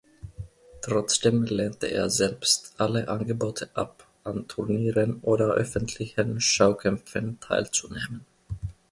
Trotzdem 0.81 1.43
lehnte 1.43 1.85
er 1.85 2.09
selbst 2.09 2.73
alle 2.79 3.07
Angebote 3.07 3.69
ab, 3.75 4.07
an 4.23 4.47
Turnieren 4.47 5.19
oder 5.21 5.51
öffentlichen 5.51 6.41
Schaukämpfen 6.41 7.39
teilzunehmen. 7.39 8.25